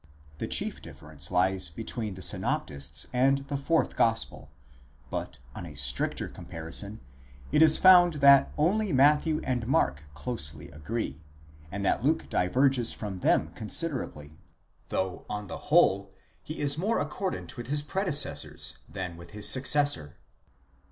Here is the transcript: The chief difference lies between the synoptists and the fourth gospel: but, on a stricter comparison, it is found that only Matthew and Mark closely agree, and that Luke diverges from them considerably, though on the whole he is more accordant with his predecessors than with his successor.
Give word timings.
The 0.39 0.47
chief 0.47 0.81
difference 0.81 1.29
lies 1.29 1.69
between 1.69 2.15
the 2.15 2.23
synoptists 2.23 3.05
and 3.13 3.45
the 3.49 3.55
fourth 3.55 3.95
gospel: 3.95 4.49
but, 5.11 5.37
on 5.53 5.63
a 5.63 5.75
stricter 5.75 6.27
comparison, 6.27 7.01
it 7.51 7.61
is 7.61 7.77
found 7.77 8.13
that 8.13 8.51
only 8.57 8.91
Matthew 8.91 9.41
and 9.43 9.67
Mark 9.67 10.01
closely 10.15 10.71
agree, 10.71 11.21
and 11.71 11.85
that 11.85 12.03
Luke 12.03 12.27
diverges 12.31 12.91
from 12.91 13.19
them 13.19 13.51
considerably, 13.53 14.31
though 14.89 15.23
on 15.29 15.45
the 15.45 15.57
whole 15.69 16.11
he 16.41 16.57
is 16.57 16.79
more 16.79 16.97
accordant 16.97 17.55
with 17.55 17.67
his 17.67 17.83
predecessors 17.83 18.79
than 18.89 19.15
with 19.17 19.33
his 19.33 19.47
successor. 19.47 20.17